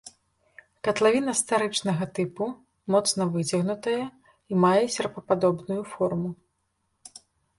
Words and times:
Катлавіна 0.85 1.33
старычнага 1.41 2.05
тыпу, 2.19 2.43
моцна 2.95 3.27
выцягнутая 3.37 4.01
і 4.05 4.53
мае 4.65 4.81
серпападобную 4.97 5.79
форму. 5.93 6.29